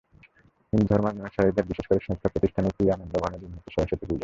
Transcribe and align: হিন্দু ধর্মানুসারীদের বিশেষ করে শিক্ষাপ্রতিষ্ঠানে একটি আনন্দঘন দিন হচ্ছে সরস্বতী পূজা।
হিন্দু 0.73 0.85
ধর্মানুসারীদের 0.91 1.65
বিশেষ 1.65 1.85
করে 1.87 1.99
শিক্ষাপ্রতিষ্ঠানে 1.99 2.67
একটি 2.67 2.83
আনন্দঘন 2.91 3.31
দিন 3.41 3.51
হচ্ছে 3.53 3.71
সরস্বতী 3.75 4.05
পূজা। 4.05 4.19